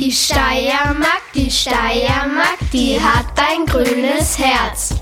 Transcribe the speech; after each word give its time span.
Die 0.00 0.12
Steiermark, 0.12 1.20
die 1.34 1.50
Steiermark, 1.50 2.56
die 2.72 2.98
hat 2.98 3.26
ein 3.36 3.66
grünes 3.66 4.38
Herz. 4.38 4.94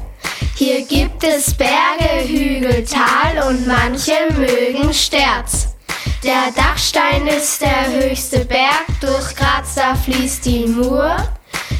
Hier 0.56 0.84
gibt 0.84 1.22
es 1.22 1.54
Berge, 1.54 2.26
Hügel, 2.26 2.84
Tal 2.84 3.46
und 3.48 3.64
manche 3.64 4.16
mögen 4.36 4.92
Sterz. 4.92 5.76
Der 6.24 6.50
Dachstein 6.52 7.28
ist 7.28 7.60
der 7.60 7.92
höchste 7.92 8.44
Berg, 8.44 8.86
durch 9.00 9.36
Grazer 9.36 9.94
fließt 9.94 10.44
die 10.44 10.66
Mur. 10.66 11.16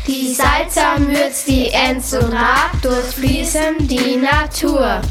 Die 0.06 0.32
Salzer, 0.32 1.00
Mürz, 1.00 1.44
die 1.44 1.70
Enz 1.70 2.12
und 2.12 2.32
Rab 2.32 2.80
durchfließen 2.82 3.88
die 3.88 4.14
Natur. 4.14 5.02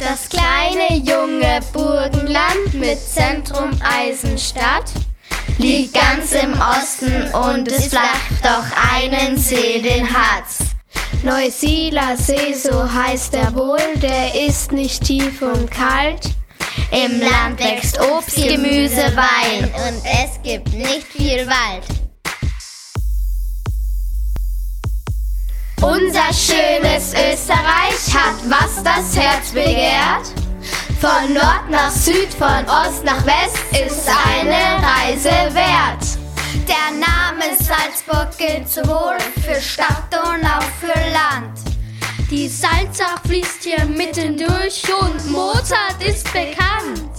Das 0.00 0.28
kleine 0.28 1.00
junge 1.00 1.60
Burgenland 1.72 2.74
mit 2.74 2.98
Zentrum 2.98 3.70
Eisenstadt 3.80 4.90
liegt 5.58 5.94
ganz 5.94 6.32
im 6.32 6.52
Osten 6.52 7.32
und 7.34 7.70
es 7.70 7.88
flacht 7.88 8.42
doch 8.42 8.64
einen 8.92 9.36
See, 9.36 9.80
den 9.80 10.06
hat's. 10.08 10.58
Neusieler 11.22 12.16
See, 12.16 12.54
so 12.54 12.92
heißt 12.92 13.34
er 13.34 13.54
wohl, 13.54 13.78
der 13.96 14.46
ist 14.46 14.72
nicht 14.72 15.04
tief 15.04 15.42
und 15.42 15.70
kalt. 15.70 16.30
Im 16.90 17.20
Land 17.20 17.58
wächst 17.58 17.98
Obst, 18.00 18.36
Gemüse, 18.36 19.12
Wein 19.16 19.64
und 19.64 20.02
es 20.04 20.40
gibt 20.42 20.72
nicht 20.72 21.06
viel 21.08 21.46
Wald. 21.46 21.84
Unser 25.82 26.32
schönes 26.32 27.12
Österreich 27.12 28.14
hat, 28.14 28.36
was 28.48 28.82
das 28.82 29.16
Herz 29.16 29.50
begehrt. 29.52 30.45
Von 31.00 31.34
Nord 31.34 31.70
nach 31.70 31.90
Süd, 31.90 32.32
von 32.38 32.64
Ost 32.66 33.04
nach 33.04 33.24
West 33.26 33.58
ist 33.72 34.08
eine 34.08 34.82
Reise 34.82 35.54
wert. 35.54 36.18
Der 36.66 36.90
Name 36.98 37.54
Salzburg 37.58 38.36
gilt 38.38 38.68
sowohl 38.68 39.18
für 39.44 39.60
Stadt 39.60 40.08
und 40.10 40.44
auch 40.46 40.62
für 40.80 40.98
Land. 41.12 41.58
Die 42.30 42.48
Salzach 42.48 43.20
fließt 43.26 43.64
hier 43.64 43.84
mitten 43.84 44.38
durch 44.38 44.82
und 45.00 45.30
Mozart 45.30 46.02
ist 46.04 46.32
bekannt. 46.32 47.10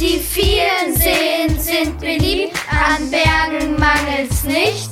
Die 0.00 0.20
vielen 0.20 0.96
Seen 0.96 1.58
sind 1.60 1.98
beliebt, 1.98 2.58
an 2.70 3.10
Bergen 3.10 3.78
mangelt's 3.78 4.44
nicht. 4.44 4.90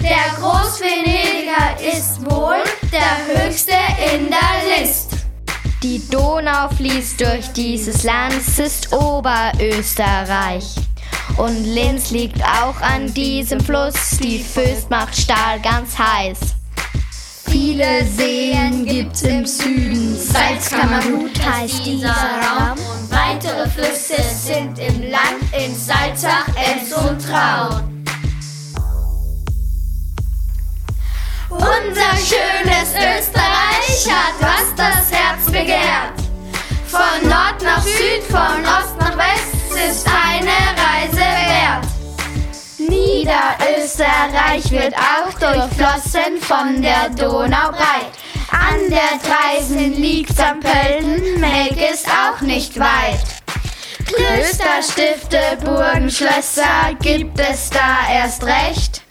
Der 0.00 0.36
Großvenediger 0.38 1.76
ist 1.96 2.20
wohl 2.30 2.62
der 2.92 3.44
höchste 3.44 3.72
in 4.14 4.28
der 4.28 4.80
List. 4.80 4.87
Donau 6.18 6.68
fließt 6.76 7.20
durch 7.20 7.46
dieses 7.52 8.02
Land, 8.02 8.34
es 8.34 8.58
ist 8.58 8.92
Oberösterreich. 8.92 10.64
Und 11.36 11.64
Linz 11.64 12.10
liegt 12.10 12.42
auch 12.42 12.80
an 12.80 13.14
diesem 13.14 13.60
Fluss, 13.60 14.18
die 14.20 14.40
Föst 14.40 14.90
macht 14.90 15.16
Stahl 15.16 15.60
ganz 15.60 15.96
heiß. 15.96 16.38
Viele 17.48 18.04
Seen 18.04 18.84
gibt's 18.84 19.22
im 19.22 19.46
Süden, 19.46 20.18
Salzkammergut 20.18 21.40
heißt 21.40 21.86
dieser 21.86 22.08
Raum. 22.08 22.72
Und 22.72 23.10
weitere 23.12 23.68
Flüsse 23.70 24.20
sind 24.20 24.76
im 24.80 25.02
Land 25.12 25.44
in 25.52 25.72
Salzach, 25.72 26.48
Enz 26.56 26.92
und 26.94 27.24
Traun. 27.24 28.04
Unser 31.50 32.12
schönes 32.16 32.92
Österreich 32.92 33.87
Süd, 38.18 38.24
von 38.24 38.64
Ost 38.64 38.96
nach 38.98 39.16
West 39.16 39.54
ist 39.88 40.06
eine 40.06 40.50
Reise 40.76 41.18
wert. 41.18 41.86
Niederösterreich 42.78 44.70
wird 44.70 44.94
auch 44.94 45.32
durchflossen 45.38 46.40
von 46.40 46.80
der 46.82 47.10
Donau 47.10 47.70
breit. 47.70 48.12
An 48.50 48.88
der 48.88 49.18
Dreisen 49.22 49.94
liegt's 49.94 50.40
am 50.40 50.60
Pölten, 50.60 51.40
Melk 51.40 51.76
ist 51.92 52.06
auch 52.08 52.40
nicht 52.40 52.78
weit. 52.78 53.20
Klöster, 54.06 54.82
Stifte, 54.82 55.58
Burgen, 55.64 56.10
Schlösser 56.10 56.94
gibt 57.00 57.38
es 57.38 57.70
da 57.70 58.10
erst 58.10 58.44
recht. 58.44 59.02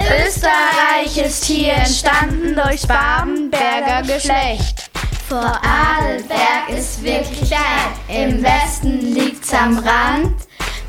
Österreich 0.00 1.18
ist 1.24 1.44
hier 1.44 1.74
entstanden 1.74 2.54
durchs 2.54 2.86
Babenberger 2.86 4.02
Geschlecht. 4.02 4.85
Vor 5.28 5.60
Adelberg 5.60 6.68
ist 6.68 7.02
wirklich 7.02 7.48
klein, 7.48 7.92
im 8.08 8.42
Westen 8.44 9.12
liegt's 9.12 9.52
am 9.52 9.76
Rand. 9.78 10.36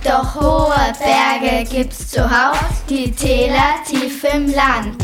Doch 0.03 0.35
hohe 0.35 0.93
Berge 0.99 1.67
gibt's 1.67 2.09
zuhauf, 2.09 2.59
die 2.87 3.11
Täler 3.11 3.75
tief 3.87 4.23
im 4.31 4.53
Land. 4.53 5.03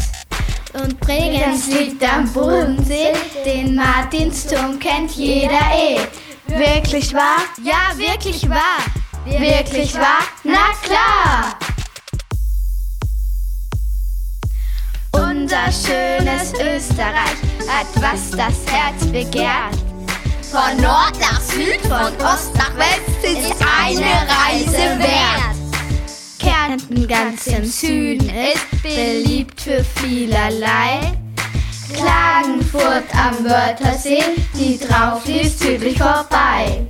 Und 0.74 1.00
Bregenz 1.00 1.66
liegt 1.68 2.04
am 2.04 2.32
Bodensee, 2.32 3.14
den 3.44 3.74
Martinsturm 3.74 4.78
kennt 4.78 5.12
jeder 5.14 5.62
eh. 5.76 5.98
Wirklich 6.46 7.12
wahr? 7.14 7.40
Ja, 7.64 7.98
wirklich 7.98 8.48
wahr. 8.48 8.84
Wirklich 9.26 9.96
wahr? 9.96 10.28
Na 10.44 10.74
klar! 10.84 11.73
Unser 15.44 15.66
schönes 15.74 16.54
Österreich 16.54 17.36
hat, 17.68 17.88
was 17.96 18.32
das 18.32 18.66
Herz 18.66 19.06
begehrt. 19.08 19.76
Von 20.50 20.82
Nord 20.82 21.20
nach 21.20 21.42
Süd, 21.42 21.82
von 21.82 22.16
Ost 22.26 22.56
nach 22.56 22.72
West 22.78 23.22
ist 23.24 23.54
eine 23.62 24.06
Reise 24.06 24.98
wert. 25.00 25.58
Kärnten 26.40 27.06
ganz 27.10 27.48
im 27.48 27.66
Süden 27.66 28.30
ist 28.30 28.84
beliebt 28.84 29.60
für 29.60 29.84
vielerlei. 29.84 31.12
Klagenfurt 31.94 33.14
am 33.14 33.44
Wörthersee, 33.44 34.24
die 34.58 34.80
drauf 34.80 35.24
fließt 35.24 35.60
südlich 35.60 35.98
vorbei. 35.98 36.88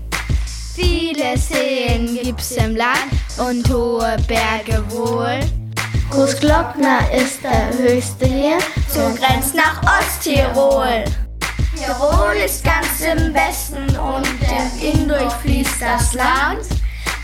Viele 0.75 1.39
Seen 1.39 2.19
gibt's 2.21 2.51
im 2.51 2.75
Land 2.75 3.09
und 3.39 3.67
hohe 3.73 4.15
Berge 4.27 4.83
wohl. 4.89 5.39
Großglockner 6.13 7.11
ist 7.11 7.43
der 7.43 7.75
höchste 7.75 8.27
hier, 8.27 8.59
so 8.87 8.99
grenzt 9.15 9.55
nach 9.55 9.81
Osttirol. 9.81 11.05
Tirol 11.75 12.35
ist 12.35 12.63
ganz 12.63 13.01
im 13.01 13.33
Westen 13.33 13.97
und 13.97 14.27
im 14.43 14.79
Inn 14.79 15.07
durchfließt 15.07 15.81
das 15.81 16.13
Land. 16.13 16.65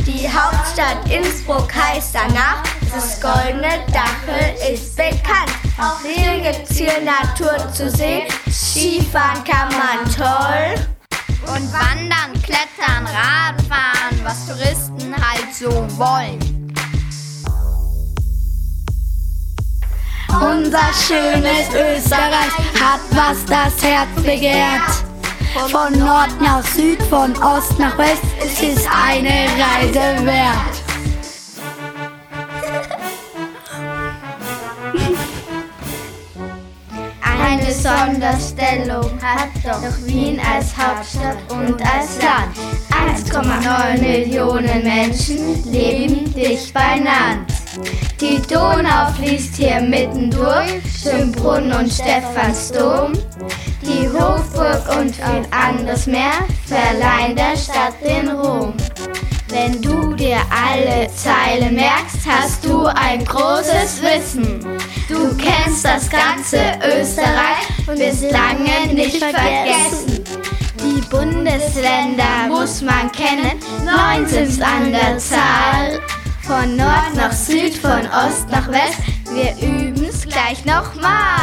Die 0.08 0.28
Hauptstadt 0.28 1.08
Innsbruck 1.08 1.72
heißt 1.72 2.16
danach, 2.16 2.64
das 2.92 3.22
goldene 3.22 3.86
Dachel 3.94 4.74
ist 4.74 4.96
bekannt. 4.96 5.54
Auch 5.78 6.02
hier 6.02 6.52
gibt's 6.52 6.76
hier 6.76 7.00
Natur 7.04 7.72
zu 7.72 7.92
sehen, 7.92 8.28
Skifahren 8.52 9.44
kann 9.44 9.70
man 9.70 10.04
toll. 10.16 10.84
Und 11.46 11.72
wandern, 11.72 12.42
klettern, 12.42 13.06
Radfahren, 13.06 14.20
was 14.24 14.48
Touristen 14.48 15.14
halt 15.14 15.54
so 15.54 15.70
wollen. 16.00 16.39
Unser 20.62 20.92
schönes 21.08 21.70
Österreich 21.70 22.53
hat, 22.81 23.00
was 23.12 23.46
das 23.46 23.81
Herz 23.81 24.09
begehrt. 24.18 24.92
Von 25.72 25.97
Nord 25.97 26.30
nach 26.42 26.62
Süd, 26.64 27.02
von 27.03 27.31
Ost 27.42 27.80
nach 27.80 27.97
West, 27.97 28.22
es 28.44 28.62
ist 28.62 28.86
eine 28.92 29.48
Reise 29.58 30.25
wert. 30.25 30.75
Eine 37.22 37.72
Sonderstellung 37.72 39.18
hat 39.24 39.50
doch 39.64 40.06
Wien 40.06 40.42
als 40.42 40.75
Hauptstadt 40.78 41.38
und 41.52 41.81
als 41.81 42.22
Land. 42.22 42.58
1,9 43.18 44.01
Millionen 44.01 44.84
Menschen 44.84 45.72
leben 45.72 46.34
dicht 46.34 46.74
beieinander. 46.74 47.45
Die 48.21 48.42
Donau 48.42 49.12
fließt 49.16 49.56
hier 49.56 49.80
mittendurch, 49.80 50.81
Schönbrunn 51.01 51.71
und 51.71 51.92
Stephansdom. 51.92 53.13
Die 53.81 54.10
Hofburg 54.10 54.83
und 55.00 55.16
viel 55.16 55.48
anderes 55.51 56.06
mehr 56.06 56.33
verleihen 56.66 57.38
der 57.38 57.56
Stadt 57.56 57.94
den 58.04 58.30
Ruhm. 58.30 58.74
Wenn 59.48 59.81
du 59.81 60.13
dir 60.16 60.38
alle 60.51 61.07
Zeilen 61.16 61.75
merkst, 61.75 62.19
hast 62.27 62.66
du 62.66 62.86
ein 62.88 63.24
großes 63.24 64.01
Wissen. 64.01 64.60
Du 65.07 65.36
kennst 65.38 65.86
das 65.86 66.10
ganze 66.10 66.60
Österreich 66.86 67.68
und 67.88 67.98
bist 67.98 68.24
lange 68.24 68.94
nicht 68.94 69.24
vergessen. 69.24 70.24
Die 70.83 71.01
Bundesländer 71.10 72.48
muss 72.50 72.81
man 72.81 73.10
kennen, 73.12 73.60
neun 73.86 74.27
sind's 74.27 74.60
an 74.60 74.92
der 74.92 75.18
Zahl. 75.18 76.00
Von 76.50 76.75
Nord 76.77 77.13
nach 77.15 77.31
Süd, 77.31 77.77
Ost 78.12 78.50
nach 78.50 78.68
West, 78.70 79.00
wir 79.32 79.56
üben's 79.68 80.24
gleich 80.24 80.66
nochmal. 80.66 81.38